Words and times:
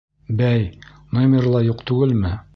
—Бәй, 0.39 0.63
номеры 1.19 1.53
ла 1.59 1.63
юҡ 1.69 1.87
түгелме? 1.93 2.35